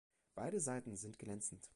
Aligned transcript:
Beide 0.33 0.59
Seiten 0.59 0.95
sind 0.95 1.19
glänzend. 1.19 1.63